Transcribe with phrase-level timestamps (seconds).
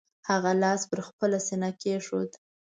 [0.29, 2.31] هغه لاس پر خپله سینه کېښود.